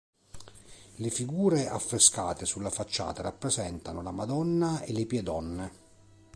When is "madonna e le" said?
4.09-5.05